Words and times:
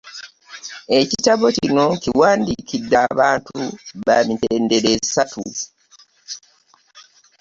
Ekitabo 0.99 1.45
kino 1.57 1.81
nkiwandiikidde 1.95 2.95
abantu 3.09 3.57
ba 4.05 4.17
mitendera 4.27 4.89
esatu: 4.99 5.41